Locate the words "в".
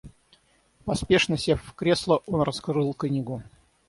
1.63-1.75